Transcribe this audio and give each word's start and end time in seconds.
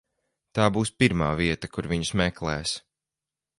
Tā 0.59 0.69
būs 0.77 0.91
pirmā 1.03 1.27
vieta, 1.43 1.71
kur 1.77 1.91
viņus 1.93 2.13
meklēs. 2.25 2.75